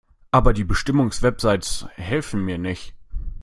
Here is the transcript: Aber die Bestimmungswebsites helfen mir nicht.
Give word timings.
Aber 0.31 0.53
die 0.53 0.63
Bestimmungswebsites 0.63 1.85
helfen 1.93 2.43
mir 2.43 2.57
nicht. 2.57 2.95